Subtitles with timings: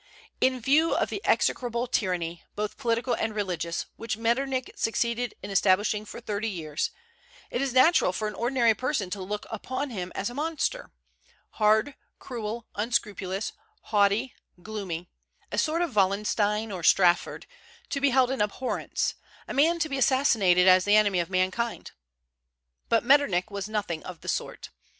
[0.39, 6.05] In view of the execrable tyranny, both political and religious, which Metternich succeeded in establishing
[6.05, 6.89] for thirty years,
[7.51, 10.89] it is natural for an ordinary person to look upon him as a monster,
[11.51, 13.53] hard, cruel, unscrupulous,
[13.93, 14.33] haughty,
[14.63, 15.07] gloomy;
[15.51, 17.45] a sort of Wallenstein or Strafford,
[17.91, 19.13] to be held in abhorrence;
[19.47, 21.91] a man to be assassinated as the enemy of mankind.
[22.89, 24.71] But Metternich was nothing of the sort.